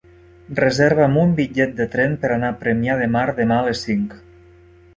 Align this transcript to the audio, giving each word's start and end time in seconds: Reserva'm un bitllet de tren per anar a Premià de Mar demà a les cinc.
Reserva'm 0.59 1.19
un 1.23 1.35
bitllet 1.41 1.75
de 1.81 1.87
tren 1.97 2.17
per 2.25 2.31
anar 2.37 2.51
a 2.53 2.57
Premià 2.63 2.99
de 3.03 3.09
Mar 3.17 3.29
demà 3.43 3.61
a 3.61 3.69
les 3.71 3.87
cinc. 3.91 4.21